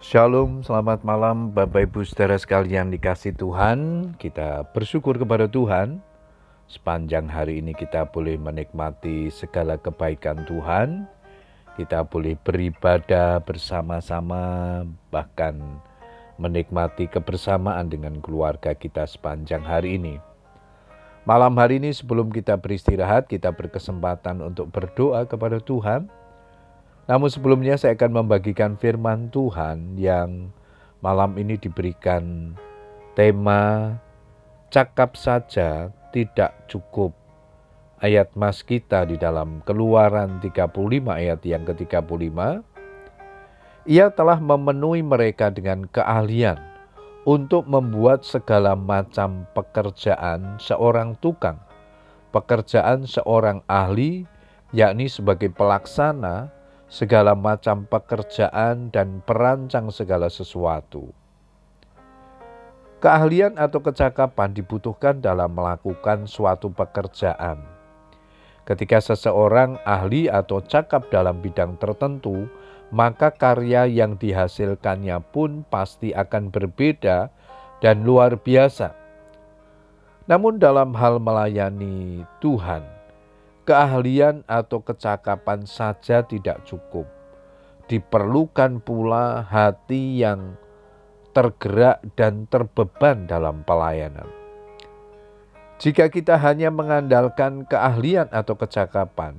Shalom, 0.00 0.64
selamat 0.64 1.04
malam 1.04 1.52
Bapak 1.52 1.84
Ibu 1.92 2.08
saudara 2.08 2.32
sekalian 2.40 2.88
dikasih 2.88 3.36
Tuhan. 3.36 4.08
Kita 4.16 4.64
bersyukur 4.72 5.20
kepada 5.20 5.44
Tuhan. 5.44 6.00
Sepanjang 6.72 7.28
hari 7.28 7.60
ini 7.60 7.76
kita 7.76 8.08
boleh 8.08 8.40
menikmati 8.40 9.28
segala 9.28 9.76
kebaikan 9.76 10.48
Tuhan. 10.48 11.04
Kita 11.76 12.08
boleh 12.08 12.32
beribadah 12.40 13.44
bersama-sama, 13.44 14.88
bahkan 15.12 15.60
menikmati 16.40 17.04
kebersamaan 17.04 17.92
dengan 17.92 18.24
keluarga 18.24 18.72
kita 18.72 19.04
sepanjang 19.04 19.60
hari 19.60 20.00
ini. 20.00 20.16
Malam 21.28 21.52
hari 21.60 21.76
ini 21.76 21.92
sebelum 21.92 22.32
kita 22.32 22.56
beristirahat, 22.56 23.28
kita 23.28 23.52
berkesempatan 23.52 24.40
untuk 24.40 24.72
berdoa 24.72 25.28
kepada 25.28 25.60
Tuhan 25.60 26.08
namun 27.10 27.26
sebelumnya 27.26 27.74
saya 27.74 27.98
akan 27.98 28.22
membagikan 28.22 28.78
firman 28.78 29.34
Tuhan 29.34 29.98
yang 29.98 30.54
malam 31.02 31.34
ini 31.42 31.58
diberikan 31.58 32.54
tema 33.18 33.98
cakap 34.70 35.18
saja 35.18 35.90
tidak 36.14 36.54
cukup. 36.70 37.10
Ayat 37.98 38.30
mas 38.38 38.62
kita 38.62 39.02
di 39.10 39.18
dalam 39.18 39.58
keluaran 39.66 40.38
35 40.38 40.70
ayat 41.10 41.42
yang 41.42 41.66
ke-35. 41.66 42.38
Ia 43.90 44.06
telah 44.14 44.38
memenuhi 44.38 45.02
mereka 45.02 45.50
dengan 45.50 45.90
keahlian 45.90 46.62
untuk 47.26 47.66
membuat 47.66 48.22
segala 48.22 48.78
macam 48.78 49.50
pekerjaan 49.50 50.62
seorang 50.62 51.18
tukang. 51.18 51.58
Pekerjaan 52.30 53.02
seorang 53.02 53.66
ahli 53.66 54.30
yakni 54.70 55.10
sebagai 55.10 55.50
pelaksana 55.50 56.59
segala 56.90 57.38
macam 57.38 57.86
pekerjaan 57.86 58.90
dan 58.90 59.22
perancang 59.22 59.94
segala 59.94 60.26
sesuatu. 60.26 61.14
Keahlian 63.00 63.56
atau 63.56 63.80
kecakapan 63.80 64.52
dibutuhkan 64.52 65.22
dalam 65.22 65.56
melakukan 65.56 66.28
suatu 66.28 66.68
pekerjaan. 66.68 67.62
Ketika 68.68 69.00
seseorang 69.00 69.80
ahli 69.88 70.28
atau 70.28 70.60
cakap 70.60 71.08
dalam 71.08 71.40
bidang 71.40 71.80
tertentu, 71.80 72.44
maka 72.92 73.32
karya 73.32 73.88
yang 73.88 74.20
dihasilkannya 74.20 75.16
pun 75.32 75.64
pasti 75.70 76.12
akan 76.12 76.52
berbeda 76.52 77.32
dan 77.80 78.04
luar 78.04 78.36
biasa. 78.36 78.92
Namun, 80.28 80.60
dalam 80.60 80.92
hal 80.92 81.18
melayani 81.18 82.22
Tuhan, 82.44 82.84
keahlian 83.70 84.42
atau 84.50 84.82
kecakapan 84.82 85.62
saja 85.62 86.26
tidak 86.26 86.66
cukup. 86.66 87.06
Diperlukan 87.86 88.82
pula 88.82 89.46
hati 89.46 90.26
yang 90.26 90.58
tergerak 91.30 92.02
dan 92.18 92.50
terbeban 92.50 93.30
dalam 93.30 93.62
pelayanan. 93.62 94.26
Jika 95.78 96.10
kita 96.10 96.34
hanya 96.42 96.74
mengandalkan 96.74 97.62
keahlian 97.62 98.26
atau 98.34 98.58
kecakapan, 98.58 99.38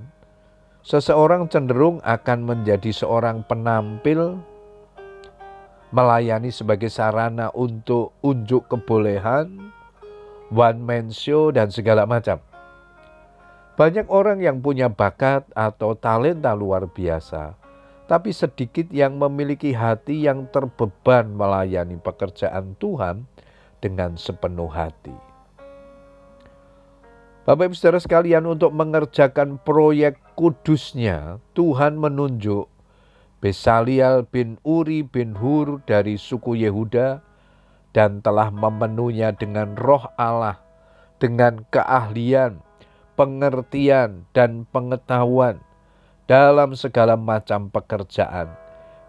seseorang 0.79 1.52
cenderung 1.52 1.99
akan 2.02 2.39
menjadi 2.47 2.95
seorang 2.95 3.43
penampil 3.43 4.39
melayani 5.91 6.55
sebagai 6.55 6.87
sarana 6.87 7.52
untuk 7.52 8.15
unjuk 8.23 8.71
kebolehan, 8.71 9.75
one 10.47 10.79
man 10.79 11.11
show, 11.11 11.52
dan 11.52 11.67
segala 11.67 12.07
macam. 12.07 12.39
Banyak 13.81 14.13
orang 14.13 14.45
yang 14.45 14.61
punya 14.61 14.93
bakat 14.93 15.49
atau 15.57 15.97
talenta 15.97 16.53
luar 16.53 16.85
biasa, 16.85 17.57
tapi 18.05 18.29
sedikit 18.29 18.85
yang 18.93 19.17
memiliki 19.17 19.73
hati 19.73 20.21
yang 20.21 20.45
terbeban 20.53 21.33
melayani 21.33 21.97
pekerjaan 21.97 22.77
Tuhan 22.77 23.25
dengan 23.81 24.21
sepenuh 24.21 24.69
hati. 24.69 25.17
Bapak 27.41 27.73
Ibu 27.73 27.73
Saudara 27.73 27.97
sekalian 27.97 28.45
untuk 28.45 28.70
mengerjakan 28.70 29.58
proyek 29.58 30.21
kudusnya, 30.37 31.41
Tuhan 31.58 31.97
menunjuk 31.97 32.70
Besaliel 33.41 34.30
bin 34.30 34.61
Uri 34.61 35.02
bin 35.02 35.33
Hur 35.33 35.81
dari 35.89 36.21
suku 36.21 36.53
Yehuda 36.53 37.25
dan 37.97 38.21
telah 38.21 38.53
memenuhinya 38.53 39.33
dengan 39.33 39.73
roh 39.73 40.05
Allah, 40.21 40.61
dengan 41.17 41.65
keahlian, 41.73 42.61
pengertian 43.20 44.23
dan 44.32 44.64
pengetahuan 44.70 45.60
dalam 46.32 46.77
segala 46.80 47.20
macam 47.20 47.67
pekerjaan, 47.67 48.48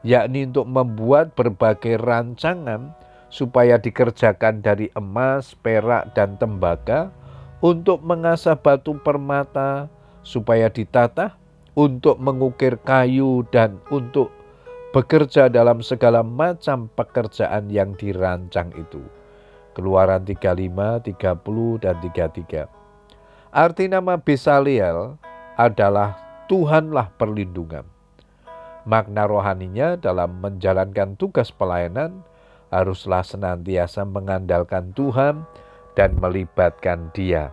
yakni 0.02 0.50
untuk 0.50 0.66
membuat 0.66 1.38
berbagai 1.38 2.02
rancangan 2.02 2.90
supaya 3.32 3.80
dikerjakan 3.80 4.60
dari 4.60 4.92
emas, 4.92 5.56
perak, 5.56 6.12
dan 6.12 6.36
tembaga, 6.36 7.08
untuk 7.62 8.02
mengasah 8.02 8.58
batu 8.58 8.98
permata 9.00 9.86
supaya 10.26 10.68
ditata, 10.68 11.38
untuk 11.72 12.18
mengukir 12.18 12.76
kayu, 12.82 13.46
dan 13.48 13.80
untuk 13.88 14.28
bekerja 14.92 15.48
dalam 15.48 15.80
segala 15.80 16.20
macam 16.20 16.90
pekerjaan 16.92 17.72
yang 17.72 17.96
dirancang 17.96 18.68
itu. 18.76 19.00
Keluaran 19.72 20.26
35, 20.28 21.00
30, 21.00 21.80
dan 21.80 21.96
33. 22.02 22.81
Arti 23.52 23.84
nama 23.84 24.16
Besaliel 24.16 25.20
adalah 25.60 26.16
Tuhanlah 26.48 27.12
perlindungan. 27.20 27.84
Makna 28.88 29.28
rohaninya 29.28 30.00
dalam 30.00 30.40
menjalankan 30.40 31.20
tugas 31.20 31.52
pelayanan 31.52 32.24
haruslah 32.72 33.20
senantiasa 33.20 34.08
mengandalkan 34.08 34.96
Tuhan 34.96 35.44
dan 35.92 36.16
melibatkan 36.16 37.12
Dia. 37.12 37.52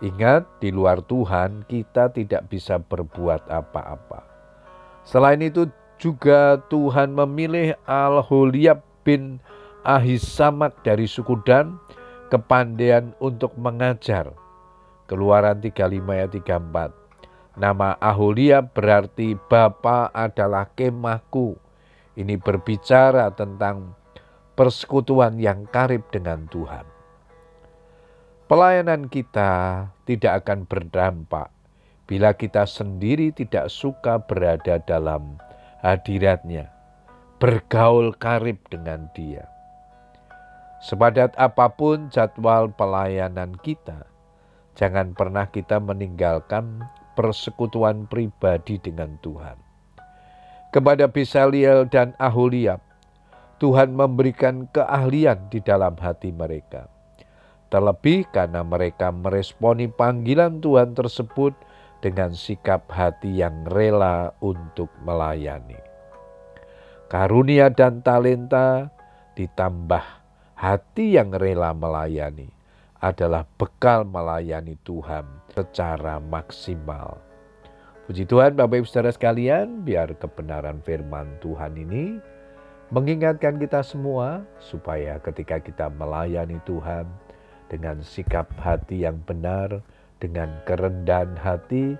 Ingat, 0.00 0.48
di 0.56 0.72
luar 0.72 1.04
Tuhan 1.04 1.68
kita 1.68 2.16
tidak 2.16 2.48
bisa 2.48 2.80
berbuat 2.80 3.44
apa-apa. 3.52 4.24
Selain 5.04 5.44
itu 5.44 5.68
juga 6.00 6.64
Tuhan 6.72 7.12
memilih 7.12 7.76
Al-Huliab 7.84 8.80
bin 9.04 9.36
Ahisamak 9.84 10.80
dari 10.80 11.04
suku 11.04 11.36
Dan 11.44 11.76
kepandaian 12.32 13.12
untuk 13.20 13.52
mengajar 13.60 14.32
Keluaran 15.10 15.58
35 15.58 16.06
ayat 16.06 16.30
34. 16.30 17.58
Nama 17.58 17.98
Aholia 17.98 18.62
berarti 18.62 19.34
Bapa 19.34 20.06
adalah 20.14 20.70
kemahku. 20.70 21.58
Ini 22.14 22.38
berbicara 22.38 23.34
tentang 23.34 23.98
persekutuan 24.54 25.34
yang 25.42 25.66
karib 25.66 26.06
dengan 26.14 26.46
Tuhan. 26.46 26.86
Pelayanan 28.46 29.10
kita 29.10 29.86
tidak 30.06 30.46
akan 30.46 30.70
berdampak 30.70 31.50
bila 32.06 32.30
kita 32.30 32.66
sendiri 32.66 33.34
tidak 33.34 33.66
suka 33.66 34.22
berada 34.22 34.78
dalam 34.82 35.42
hadiratnya, 35.82 36.70
bergaul 37.42 38.14
karib 38.14 38.62
dengan 38.70 39.10
dia. 39.14 39.50
Sepadat 40.82 41.34
apa 41.34 41.66
pun 41.70 42.10
jadwal 42.10 42.70
pelayanan 42.74 43.54
kita, 43.62 44.10
Jangan 44.80 45.12
pernah 45.12 45.44
kita 45.44 45.76
meninggalkan 45.76 46.80
persekutuan 47.12 48.08
pribadi 48.08 48.80
dengan 48.80 49.20
Tuhan. 49.20 49.60
Kepada 50.72 51.04
Bisaliel 51.04 51.84
dan 51.84 52.16
Aholiab, 52.16 52.80
Tuhan 53.60 53.92
memberikan 53.92 54.64
keahlian 54.72 55.52
di 55.52 55.60
dalam 55.60 56.00
hati 56.00 56.32
mereka. 56.32 56.88
Terlebih 57.68 58.24
karena 58.32 58.64
mereka 58.64 59.12
meresponi 59.12 59.84
panggilan 59.92 60.64
Tuhan 60.64 60.96
tersebut 60.96 61.52
dengan 62.00 62.32
sikap 62.32 62.88
hati 62.88 63.44
yang 63.44 63.68
rela 63.68 64.32
untuk 64.40 64.88
melayani. 65.04 65.76
Karunia 67.12 67.68
dan 67.68 68.00
talenta 68.00 68.88
ditambah 69.36 70.04
hati 70.56 71.20
yang 71.20 71.36
rela 71.36 71.76
melayani 71.76 72.59
adalah 73.00 73.48
bekal 73.56 74.04
melayani 74.04 74.76
Tuhan 74.84 75.24
secara 75.56 76.20
maksimal. 76.20 77.16
Puji 78.04 78.28
Tuhan 78.28 78.58
Bapak 78.58 78.84
Ibu 78.84 78.86
Saudara 78.86 79.12
sekalian, 79.14 79.86
biar 79.86 80.12
kebenaran 80.20 80.84
firman 80.84 81.30
Tuhan 81.40 81.78
ini 81.80 82.20
mengingatkan 82.92 83.56
kita 83.56 83.80
semua 83.80 84.44
supaya 84.60 85.16
ketika 85.22 85.62
kita 85.62 85.86
melayani 85.88 86.60
Tuhan 86.68 87.08
dengan 87.70 88.02
sikap 88.02 88.50
hati 88.58 89.06
yang 89.06 89.16
benar, 89.24 89.80
dengan 90.18 90.50
kerendahan 90.66 91.38
hati, 91.38 91.94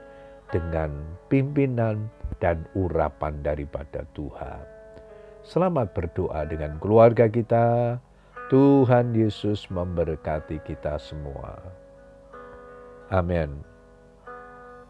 dengan 0.50 0.90
pimpinan 1.30 2.10
dan 2.42 2.66
urapan 2.74 3.38
daripada 3.40 4.02
Tuhan. 4.18 4.60
Selamat 5.46 5.94
berdoa 5.94 6.42
dengan 6.44 6.76
keluarga 6.82 7.30
kita, 7.30 7.96
Tuhan 8.50 9.14
Yesus 9.14 9.70
memberkati 9.70 10.58
kita 10.66 10.98
semua. 10.98 11.54
Amin. 13.14 13.62